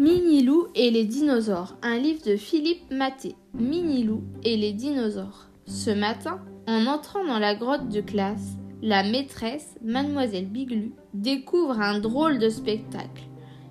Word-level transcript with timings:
Minilou 0.00 0.68
et 0.76 0.92
les 0.92 1.04
dinosaures, 1.04 1.76
un 1.82 1.98
livre 1.98 2.22
de 2.24 2.36
Philippe 2.36 2.88
Maté. 2.92 3.34
Minilou 3.54 4.22
et 4.44 4.56
les 4.56 4.72
dinosaures. 4.72 5.48
Ce 5.66 5.90
matin, 5.90 6.40
en 6.68 6.86
entrant 6.86 7.24
dans 7.24 7.40
la 7.40 7.56
grotte 7.56 7.88
de 7.88 8.00
classe, 8.00 8.52
la 8.80 9.02
maîtresse, 9.02 9.74
mademoiselle 9.82 10.46
Biglu, 10.46 10.92
découvre 11.14 11.80
un 11.80 11.98
drôle 11.98 12.38
de 12.38 12.48
spectacle. 12.48 13.24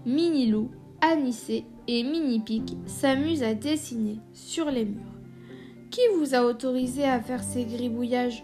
Minilou, 0.05 0.69
Anissé 0.99 1.63
et 1.87 2.03
Minipic 2.03 2.75
s'amusent 2.87 3.43
à 3.43 3.53
dessiner 3.53 4.17
sur 4.33 4.69
les 4.69 4.83
murs. 4.83 5.13
Qui 5.91 6.01
vous 6.17 6.35
a 6.35 6.43
autorisé 6.43 7.05
à 7.05 7.21
faire 7.21 7.41
ces 7.41 7.63
gribouillages? 7.63 8.43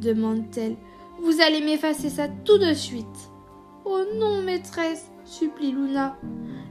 demande-t-elle. 0.00 0.76
Vous 1.20 1.40
allez 1.40 1.62
m'effacer 1.62 2.10
ça 2.10 2.28
tout 2.44 2.58
de 2.58 2.74
suite. 2.74 3.32
Oh 3.84 4.02
non, 4.14 4.40
maîtresse, 4.42 5.10
supplie 5.28 5.72
Luna. 5.72 6.16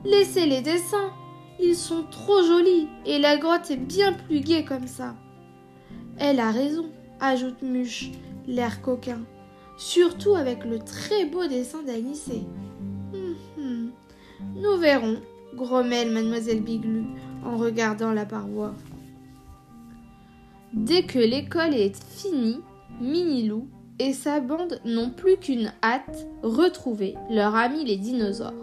Laissez 0.04 0.46
les 0.46 0.62
dessins. 0.62 1.12
Ils 1.60 1.76
sont 1.76 2.04
trop 2.04 2.44
jolis 2.44 2.88
et 3.06 3.18
la 3.20 3.38
grotte 3.38 3.72
est 3.72 3.78
bien 3.78 4.14
plus 4.14 4.42
gaie 4.42 4.64
comme 4.64 4.88
ça. 4.88 5.16
Elle 6.20 6.40
a 6.40 6.52
raison, 6.52 6.86
ajoute 7.20 7.62
Muche, 7.62 8.12
l'air 8.48 8.82
coquin. 8.82 9.22
Surtout 9.78 10.36
avec 10.36 10.66
le 10.66 10.80
très 10.80 11.26
beau 11.26 11.48
dessin 11.48 11.84
d'Anissé. 11.84 12.44
Hum. 13.58 13.92
Nous 14.56 14.78
verrons, 14.78 15.18
grommelle 15.56 16.12
mademoiselle 16.12 16.62
Biglu 16.62 17.06
en 17.44 17.58
regardant 17.58 18.14
la 18.14 18.26
paroi. 18.26 18.74
Dès 20.74 21.04
que 21.04 21.20
l'école 21.20 21.74
est 21.74 22.04
finie, 22.04 22.60
Minilou 23.02 23.68
et 24.00 24.14
sa 24.14 24.40
bande 24.40 24.80
n'ont 24.86 25.10
plus 25.10 25.38
qu'une 25.38 25.72
hâte, 25.84 26.28
retrouver 26.44 27.16
leur 27.30 27.56
ami 27.56 27.86
les 27.86 27.98
dinosaures. 27.98 28.54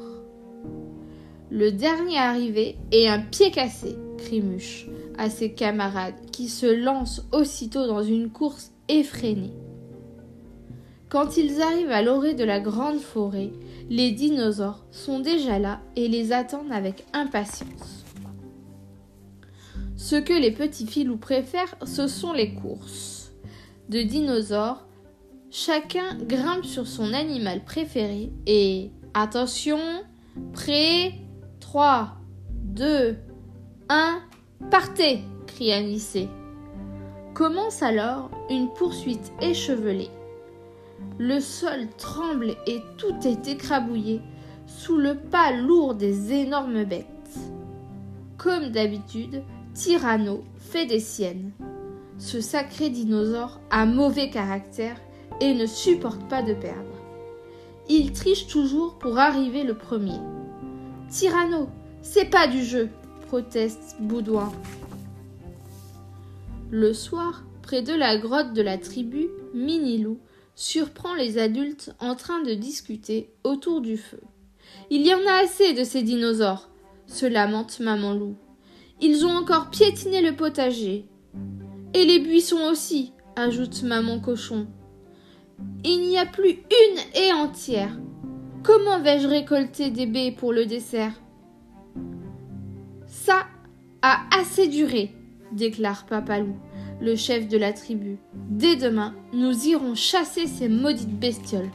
Le 1.50 1.70
dernier 1.70 2.18
arrivé 2.18 2.76
est 2.92 3.08
un 3.08 3.20
pied 3.20 3.50
cassé, 3.50 3.96
crie 4.18 4.42
Muche 4.42 4.86
à 5.18 5.30
ses 5.30 5.52
camarades 5.52 6.14
qui 6.32 6.48
se 6.48 6.66
lancent 6.66 7.24
aussitôt 7.32 7.86
dans 7.86 8.02
une 8.02 8.30
course 8.30 8.72
effrénée. 8.88 9.52
Quand 11.08 11.36
ils 11.36 11.62
arrivent 11.62 11.92
à 11.92 12.02
l'orée 12.02 12.34
de 12.34 12.42
la 12.42 12.58
grande 12.58 12.98
forêt, 12.98 13.52
les 13.88 14.10
dinosaures 14.10 14.84
sont 14.90 15.20
déjà 15.20 15.58
là 15.58 15.80
et 15.94 16.08
les 16.08 16.32
attendent 16.32 16.72
avec 16.72 17.04
impatience. 17.12 18.04
Ce 19.96 20.16
que 20.16 20.32
les 20.32 20.50
petits 20.50 20.86
filous 20.86 21.16
préfèrent, 21.16 21.76
ce 21.84 22.08
sont 22.08 22.32
les 22.32 22.54
courses 22.54 23.32
de 23.88 24.02
dinosaures. 24.02 24.86
Chacun 25.56 26.18
grimpe 26.26 26.64
sur 26.64 26.88
son 26.88 27.12
animal 27.12 27.62
préféré 27.62 28.32
et 28.44 28.90
attention, 29.14 29.78
prêt, 30.52 31.12
3, 31.60 32.08
2, 32.50 33.16
1, 33.88 34.20
partez 34.72 35.20
crie 35.46 35.72
Anissé. 35.72 36.28
Commence 37.34 37.84
alors 37.84 38.32
une 38.50 38.68
poursuite 38.72 39.32
échevelée. 39.40 40.10
Le 41.18 41.38
sol 41.38 41.86
tremble 41.98 42.56
et 42.66 42.80
tout 42.98 43.14
est 43.24 43.46
écrabouillé 43.46 44.22
sous 44.66 44.96
le 44.96 45.14
pas 45.14 45.52
lourd 45.52 45.94
des 45.94 46.32
énormes 46.32 46.82
bêtes. 46.82 47.06
Comme 48.38 48.70
d'habitude, 48.70 49.44
Tyranno 49.72 50.42
fait 50.58 50.86
des 50.86 50.98
siennes. 50.98 51.52
Ce 52.18 52.40
sacré 52.40 52.90
dinosaure 52.90 53.60
a 53.70 53.86
mauvais 53.86 54.30
caractère 54.30 54.96
et 55.40 55.54
ne 55.54 55.66
supporte 55.66 56.22
pas 56.28 56.42
de 56.42 56.54
perdre. 56.54 56.80
Il 57.88 58.12
triche 58.12 58.46
toujours 58.46 58.98
pour 58.98 59.18
arriver 59.18 59.62
le 59.62 59.74
premier. 59.74 60.18
Tyranno, 61.10 61.68
c'est 62.02 62.30
pas 62.30 62.46
du 62.46 62.64
jeu, 62.64 62.88
proteste 63.26 63.96
Boudouin. 64.00 64.52
Le 66.70 66.92
soir, 66.92 67.44
près 67.62 67.82
de 67.82 67.92
la 67.92 68.16
grotte 68.16 68.52
de 68.52 68.62
la 68.62 68.78
tribu, 68.78 69.28
Minilou 69.54 70.18
surprend 70.54 71.14
les 71.14 71.38
adultes 71.38 71.94
en 72.00 72.14
train 72.14 72.42
de 72.42 72.54
discuter 72.54 73.30
autour 73.44 73.80
du 73.80 73.96
feu. 73.96 74.20
Il 74.90 75.06
y 75.06 75.14
en 75.14 75.26
a 75.26 75.44
assez 75.44 75.72
de 75.72 75.84
ces 75.84 76.02
dinosaures, 76.02 76.68
se 77.06 77.26
lamente 77.26 77.80
maman 77.80 78.12
loup. 78.12 78.36
Ils 79.00 79.26
ont 79.26 79.36
encore 79.36 79.70
piétiné 79.70 80.22
le 80.22 80.36
potager. 80.36 81.06
Et 81.92 82.04
les 82.04 82.20
buissons 82.20 82.64
aussi, 82.70 83.12
ajoute 83.36 83.82
maman 83.82 84.20
cochon. 84.20 84.66
Il 85.84 86.00
n'y 86.08 86.18
a 86.18 86.26
plus 86.26 86.50
une 86.52 86.98
haie 87.14 87.32
entière. 87.32 87.98
Comment 88.62 89.00
vais-je 89.00 89.28
récolter 89.28 89.90
des 89.90 90.06
baies 90.06 90.32
pour 90.32 90.52
le 90.52 90.64
dessert? 90.64 91.12
Ça 93.06 93.46
a 94.02 94.20
assez 94.38 94.68
duré, 94.68 95.14
déclare 95.52 96.06
Papalou, 96.06 96.56
le 97.00 97.16
chef 97.16 97.48
de 97.48 97.58
la 97.58 97.72
tribu. 97.72 98.18
Dès 98.34 98.76
demain, 98.76 99.14
nous 99.32 99.66
irons 99.66 99.94
chasser 99.94 100.46
ces 100.46 100.68
maudites 100.68 101.18
bestioles. 101.18 101.70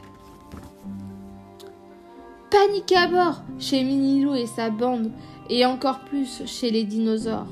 Panique 2.50 2.92
à 2.92 3.06
bord 3.06 3.42
chez 3.58 3.84
Minilou 3.84 4.34
et 4.34 4.46
sa 4.46 4.70
bande, 4.70 5.12
et 5.48 5.64
encore 5.64 6.00
plus 6.00 6.42
chez 6.46 6.70
les 6.70 6.84
dinosaures. 6.84 7.46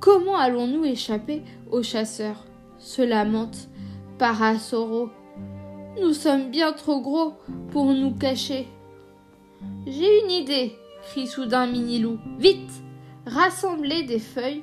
Comment 0.00 0.36
allons-nous 0.36 0.84
échapper 0.84 1.42
aux 1.70 1.82
chasseurs? 1.82 2.44
Se 2.78 3.02
lamente 3.02 3.68
Parasoro. 4.18 5.10
Nous 5.96 6.12
sommes 6.12 6.50
bien 6.50 6.72
trop 6.72 7.00
gros 7.00 7.34
pour 7.70 7.86
nous 7.86 8.12
cacher. 8.12 8.68
J'ai 9.86 10.22
une 10.22 10.30
idée, 10.30 10.72
crie 11.10 11.26
soudain 11.26 11.66
Minilou. 11.66 12.18
Vite 12.38 12.70
Rassemblez 13.26 14.04
des 14.04 14.20
feuilles 14.20 14.62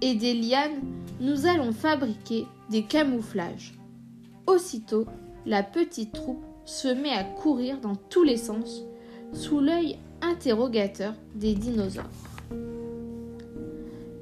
et 0.00 0.14
des 0.14 0.34
lianes, 0.34 0.82
nous 1.20 1.46
allons 1.46 1.72
fabriquer 1.72 2.46
des 2.70 2.82
camouflages. 2.82 3.74
Aussitôt, 4.46 5.06
la 5.46 5.62
petite 5.62 6.12
troupe 6.12 6.44
se 6.64 6.88
met 6.88 7.12
à 7.12 7.24
courir 7.24 7.80
dans 7.80 7.96
tous 7.96 8.22
les 8.22 8.36
sens, 8.36 8.82
sous 9.32 9.60
l'œil 9.60 9.98
interrogateur 10.20 11.14
des 11.34 11.54
dinosaures. 11.54 12.04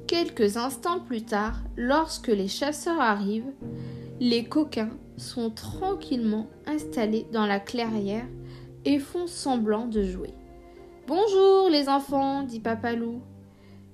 Quelques 0.07 0.57
instants 0.57 0.99
plus 0.99 1.23
tard, 1.23 1.61
lorsque 1.75 2.27
les 2.27 2.47
chasseurs 2.47 2.99
arrivent, 2.99 3.53
les 4.21 4.43
coquins 4.43 4.91
sont 5.17 5.49
tranquillement 5.49 6.47
installés 6.67 7.25
dans 7.33 7.47
la 7.47 7.59
clairière 7.59 8.27
et 8.85 8.99
font 8.99 9.25
semblant 9.25 9.87
de 9.87 10.03
jouer. 10.03 10.35
Bonjour 11.07 11.69
les 11.71 11.89
enfants, 11.89 12.43
dit 12.43 12.59
Papalou. 12.59 13.23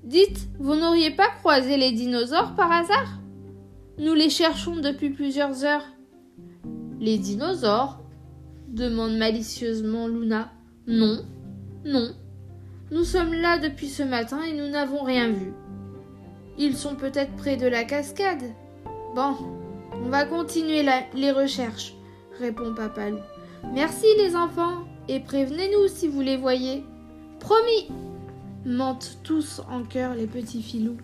Dites, 0.03 0.49
vous 0.59 0.75
n'auriez 0.75 1.11
pas 1.11 1.29
croisé 1.39 1.77
les 1.77 1.93
dinosaures 1.93 2.55
par 2.55 2.69
hasard? 2.69 3.21
Nous 3.99 4.13
les 4.13 4.29
cherchons 4.29 4.75
depuis 4.75 5.11
plusieurs 5.11 5.63
heures. 5.63 5.85
Les 6.99 7.17
dinosaures? 7.17 8.01
demande 8.67 9.17
malicieusement 9.17 10.09
Luna. 10.09 10.51
Non, 10.87 11.19
non. 11.85 12.11
Nous 12.91 13.05
sommes 13.05 13.33
là 13.33 13.59
depuis 13.59 13.87
ce 13.87 14.03
matin 14.03 14.41
et 14.43 14.53
nous 14.53 14.67
n'avons 14.67 15.03
rien 15.03 15.29
vu. 15.31 15.53
Ils 16.57 16.75
sont 16.75 16.95
peut-être 16.95 17.33
près 17.37 17.55
de 17.55 17.67
la 17.67 17.85
cascade. 17.85 18.43
Bon, 19.16 19.56
on 20.06 20.09
va 20.09 20.25
continuer 20.25 20.85
les 21.13 21.31
recherches, 21.31 21.94
répond 22.40 22.74
Papalou. 22.74 23.19
Merci 23.74 24.06
les 24.18 24.35
enfants, 24.35 24.85
et 25.08 25.19
prévenez-nous 25.19 25.88
si 25.88 26.08
vous 26.08 26.22
les 26.22 26.38
voyez. 26.38 26.84
Promis 27.40 27.90
mentent 28.66 29.19
tous 29.24 29.62
en 29.69 29.84
chœur 29.84 30.16
les 30.16 30.28
petits 30.28 30.62
filous. 30.62 30.97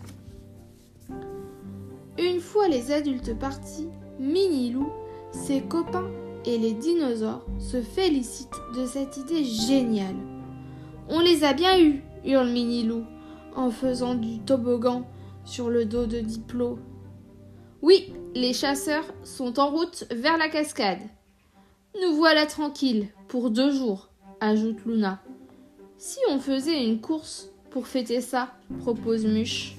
Une 2.19 2.39
fois 2.39 2.67
les 2.67 2.91
adultes 2.91 3.37
partis, 3.37 3.87
Minilou, 4.19 4.89
ses 5.31 5.61
copains 5.61 6.09
et 6.45 6.57
les 6.57 6.73
dinosaures 6.73 7.45
se 7.59 7.81
félicitent 7.81 8.49
de 8.75 8.85
cette 8.85 9.17
idée 9.17 9.43
géniale. 9.43 10.15
On 11.09 11.19
les 11.19 11.43
a 11.43 11.53
bien 11.53 11.79
eus, 11.79 12.03
hurle 12.25 12.49
Minilou, 12.49 13.03
en 13.55 13.71
faisant 13.71 14.15
du 14.15 14.39
toboggan 14.39 15.07
sur 15.45 15.69
le 15.69 15.85
dos 15.85 16.05
de 16.05 16.19
Diplo. 16.19 16.79
Oui, 17.81 18.13
les 18.35 18.53
chasseurs 18.53 19.05
sont 19.23 19.59
en 19.59 19.69
route 19.69 20.05
vers 20.11 20.37
la 20.37 20.49
cascade. 20.49 21.01
Nous 22.01 22.15
voilà 22.15 22.45
tranquilles 22.45 23.09
pour 23.27 23.51
deux 23.51 23.71
jours, 23.71 24.09
ajoute 24.41 24.83
Luna. 24.85 25.21
Si 25.97 26.19
on 26.29 26.39
faisait 26.39 26.83
une 26.83 26.99
course 26.99 27.49
pour 27.69 27.87
fêter 27.87 28.21
ça, 28.21 28.53
propose 28.79 29.25
Muche. 29.25 29.75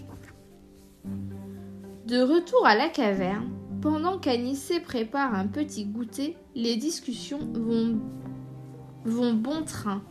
De 2.06 2.20
retour 2.20 2.66
à 2.66 2.76
la 2.76 2.88
caverne, 2.88 3.50
pendant 3.82 4.18
qu'Anissé 4.18 4.80
prépare 4.80 5.34
un 5.34 5.46
petit 5.46 5.84
goûter, 5.84 6.36
les 6.54 6.76
discussions 6.76 7.40
vont, 7.52 8.00
vont 9.04 9.34
bon 9.34 9.64
train. 9.64 10.02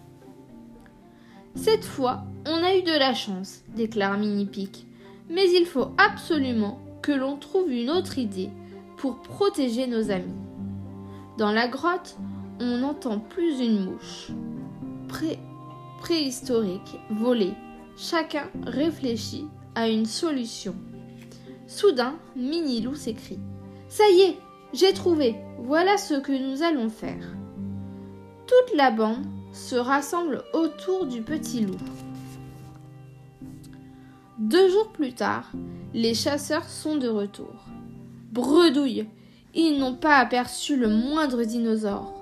Cette 1.56 1.86
fois, 1.86 2.24
on 2.46 2.64
a 2.64 2.76
eu 2.76 2.84
de 2.84 2.98
la 2.98 3.14
chance, 3.14 3.64
déclare 3.76 4.18
Minipic. 4.18 4.86
Mais 5.30 5.50
il 5.52 5.66
faut 5.66 5.92
absolument 5.98 6.83
que 7.04 7.12
l'on 7.12 7.38
trouve 7.38 7.72
une 7.72 7.92
autre 7.92 8.18
idée 8.18 8.50
pour 8.98 9.22
protéger 9.22 9.86
nos 9.86 10.10
amis. 10.10 10.34
Dans 11.38 11.52
la 11.52 11.68
grotte, 11.68 12.18
on 12.60 12.78
n'entend 12.78 13.20
plus 13.20 13.60
une 13.60 13.86
mouche. 13.86 14.32
Près 15.08 15.38
préhistoriques 16.00 17.00
volés. 17.12 17.54
Chacun 17.96 18.50
réfléchit 18.66 19.46
à 19.76 19.88
une 19.88 20.06
solution. 20.06 20.76
Soudain, 21.68 22.16
Minilou 22.36 22.96
s'écrie 22.96 23.40
Ça 23.88 24.04
y 24.10 24.22
est, 24.22 24.38
j'ai 24.74 24.94
trouvé, 24.94 25.36
voilà 25.60 25.98
ce 25.98 26.16
que 26.16 26.32
nous 26.32 26.64
allons 26.64 26.90
faire. 26.90 27.36
Toute 28.48 28.78
la 28.78 28.92
bande 28.92 29.26
se 29.52 29.76
rassemble 29.76 30.44
autour 30.54 31.06
du 31.06 31.22
petit 31.22 31.62
loup. 31.62 31.78
Deux 34.44 34.70
jours 34.70 34.90
plus 34.90 35.14
tard, 35.14 35.54
les 35.94 36.14
chasseurs 36.14 36.68
sont 36.68 36.98
de 36.98 37.08
retour. 37.08 37.64
Bredouille, 38.34 39.08
ils 39.56 39.80
n'ont 39.80 39.96
pas 39.96 40.18
aperçu 40.18 40.76
le 40.76 40.90
moindre 40.90 41.46
dinosaure. 41.46 42.14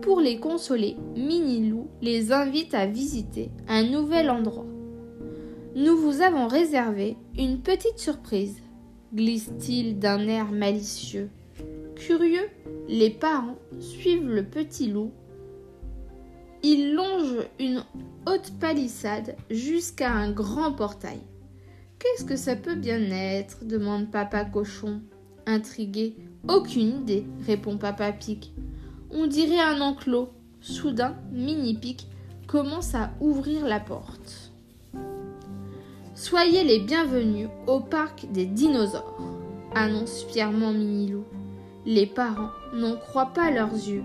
Pour 0.00 0.22
les 0.22 0.40
consoler, 0.40 0.96
Minilou 1.14 1.88
les 2.00 2.32
invite 2.32 2.72
à 2.72 2.86
visiter 2.86 3.50
un 3.68 3.82
nouvel 3.82 4.30
endroit. 4.30 4.64
Nous 5.74 5.98
vous 5.98 6.22
avons 6.22 6.46
réservé 6.46 7.18
une 7.36 7.60
petite 7.60 7.98
surprise, 7.98 8.62
glisse-t-il 9.14 9.98
d'un 9.98 10.26
air 10.28 10.50
malicieux. 10.50 11.28
Curieux, 11.96 12.48
les 12.88 13.10
parents 13.10 13.58
suivent 13.78 14.30
le 14.30 14.46
petit 14.46 14.86
loup. 14.86 15.10
Ils 16.62 16.94
longent 16.94 17.46
une 17.60 17.84
haute 18.26 18.52
palissade 18.58 19.36
jusqu'à 19.50 20.12
un 20.12 20.30
grand 20.30 20.72
portail. 20.72 21.20
Qu'est-ce 21.98 22.24
que 22.24 22.36
ça 22.36 22.56
peut 22.56 22.74
bien 22.74 23.00
être? 23.10 23.64
demande 23.64 24.10
papa 24.10 24.44
cochon. 24.44 25.00
Intrigué. 25.46 26.16
Aucune 26.48 27.02
idée, 27.02 27.26
répond 27.46 27.78
papa 27.78 28.12
pic. 28.12 28.52
On 29.10 29.26
dirait 29.26 29.60
un 29.60 29.80
enclos. 29.80 30.30
Soudain, 30.60 31.14
Mini 31.30 31.74
Pic 31.74 32.08
commence 32.48 32.94
à 32.94 33.12
ouvrir 33.20 33.66
la 33.66 33.78
porte. 33.78 34.52
Soyez 36.14 36.64
les 36.64 36.80
bienvenus 36.80 37.48
au 37.66 37.80
parc 37.80 38.26
des 38.32 38.46
dinosaures, 38.46 39.20
annonce 39.74 40.24
fièrement 40.24 40.72
Minilou. 40.72 41.24
Les 41.84 42.06
parents 42.06 42.50
n'en 42.74 42.96
croient 42.96 43.32
pas 43.34 43.50
leurs 43.50 43.74
yeux. 43.74 44.02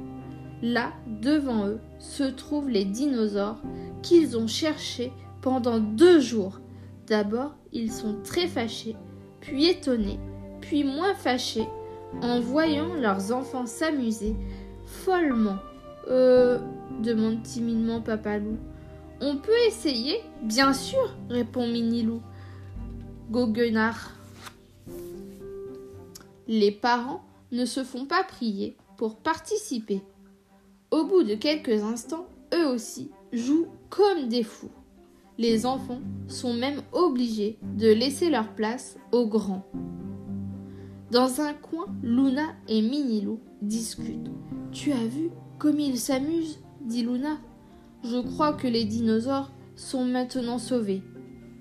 Là, 0.61 0.93
devant 1.07 1.67
eux, 1.67 1.79
se 1.99 2.23
trouvent 2.23 2.69
les 2.69 2.85
dinosaures 2.85 3.61
qu'ils 4.03 4.37
ont 4.37 4.47
cherchés 4.47 5.11
pendant 5.41 5.79
deux 5.79 6.19
jours. 6.19 6.59
D'abord, 7.07 7.55
ils 7.73 7.91
sont 7.91 8.17
très 8.23 8.47
fâchés, 8.47 8.95
puis 9.39 9.65
étonnés, 9.67 10.19
puis 10.61 10.83
moins 10.83 11.15
fâchés 11.15 11.67
en 12.21 12.39
voyant 12.39 12.93
leurs 12.93 13.31
enfants 13.31 13.65
s'amuser 13.65 14.35
follement. 14.85 15.57
Euh, 16.09 16.59
demande 17.01 17.41
timidement 17.43 18.01
Papalou. 18.01 18.57
On 19.19 19.37
peut 19.37 19.57
essayer? 19.67 20.21
Bien 20.41 20.73
sûr, 20.73 21.15
répond 21.29 21.67
Minilou. 21.67 22.21
Goguenard. 23.29 24.11
Les 26.47 26.71
parents 26.71 27.23
ne 27.51 27.65
se 27.65 27.83
font 27.83 28.05
pas 28.05 28.23
prier 28.23 28.75
pour 28.97 29.15
participer. 29.17 30.01
Au 30.91 31.05
bout 31.05 31.23
de 31.23 31.35
quelques 31.35 31.83
instants, 31.83 32.27
eux 32.53 32.67
aussi 32.67 33.11
jouent 33.31 33.67
comme 33.89 34.27
des 34.27 34.43
fous. 34.43 34.71
Les 35.37 35.65
enfants 35.65 36.01
sont 36.27 36.53
même 36.53 36.81
obligés 36.91 37.57
de 37.77 37.87
laisser 37.87 38.29
leur 38.29 38.53
place 38.55 38.97
aux 39.13 39.25
grands. 39.25 39.65
Dans 41.09 41.39
un 41.39 41.53
coin, 41.53 41.85
Luna 42.03 42.47
et 42.67 42.81
Minilou 42.81 43.39
discutent. 43.61 44.29
Tu 44.73 44.91
as 44.91 45.07
vu 45.07 45.29
comme 45.59 45.79
ils 45.79 45.97
s'amusent? 45.97 46.59
dit 46.81 47.03
Luna. 47.03 47.37
Je 48.03 48.17
crois 48.17 48.51
que 48.51 48.67
les 48.67 48.83
dinosaures 48.83 49.51
sont 49.77 50.03
maintenant 50.03 50.57
sauvés. 50.57 51.03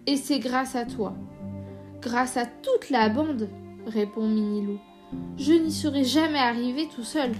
Et 0.08 0.16
c'est 0.16 0.40
grâce 0.40 0.74
à 0.74 0.84
toi. 0.86 1.14
Grâce 2.02 2.36
à 2.36 2.46
toute 2.46 2.90
la 2.90 3.08
bande, 3.08 3.48
répond 3.86 4.26
Minilou. 4.26 4.78
Je 5.36 5.52
n'y 5.52 5.70
serais 5.72 6.04
jamais 6.04 6.38
arrivé 6.38 6.88
tout 6.92 7.04
seul. 7.04 7.30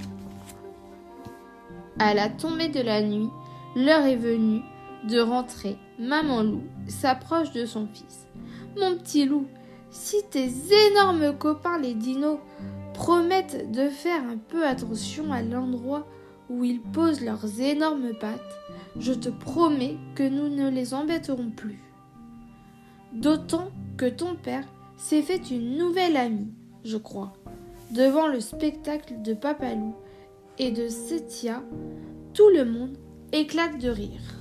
À 2.00 2.14
la 2.14 2.30
tombée 2.30 2.68
de 2.68 2.80
la 2.80 3.02
nuit, 3.02 3.28
l'heure 3.76 4.06
est 4.06 4.16
venue 4.16 4.62
de 5.06 5.20
rentrer. 5.20 5.76
Maman 5.98 6.42
loup 6.42 6.62
s'approche 6.88 7.52
de 7.52 7.66
son 7.66 7.86
fils. 7.88 8.26
Mon 8.78 8.96
petit 8.96 9.26
loup, 9.26 9.46
si 9.90 10.16
tes 10.30 10.50
énormes 10.88 11.36
copains 11.36 11.78
les 11.78 11.92
dinos 11.92 12.38
promettent 12.94 13.70
de 13.70 13.90
faire 13.90 14.22
un 14.22 14.38
peu 14.38 14.66
attention 14.66 15.30
à 15.30 15.42
l'endroit 15.42 16.06
où 16.48 16.64
ils 16.64 16.80
posent 16.80 17.20
leurs 17.20 17.60
énormes 17.60 18.14
pattes, 18.18 18.40
je 18.98 19.12
te 19.12 19.28
promets 19.28 19.98
que 20.14 20.26
nous 20.26 20.48
ne 20.48 20.70
les 20.70 20.94
embêterons 20.94 21.50
plus. 21.50 21.82
D'autant 23.12 23.68
que 23.98 24.08
ton 24.08 24.36
père 24.36 24.64
s'est 24.96 25.20
fait 25.20 25.50
une 25.50 25.76
nouvelle 25.76 26.16
amie, 26.16 26.54
je 26.82 26.96
crois. 26.96 27.34
Devant 27.90 28.26
le 28.26 28.40
spectacle 28.40 29.20
de 29.20 29.34
Papalou 29.34 29.94
et 30.60 30.70
de 30.70 30.88
Setia, 30.88 31.62
tout 32.34 32.50
le 32.50 32.66
monde 32.66 32.98
éclate 33.32 33.80
de 33.80 33.88
rire. 33.88 34.39